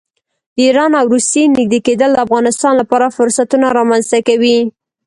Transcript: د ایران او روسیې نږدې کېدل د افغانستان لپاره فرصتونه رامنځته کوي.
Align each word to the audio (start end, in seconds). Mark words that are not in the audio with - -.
د 0.55 0.57
ایران 0.67 0.91
او 0.99 1.05
روسیې 1.13 1.43
نږدې 1.57 1.79
کېدل 1.87 2.09
د 2.13 2.17
افغانستان 2.25 2.73
لپاره 2.81 3.13
فرصتونه 3.17 3.67
رامنځته 3.77 4.17
کوي. 4.27 4.57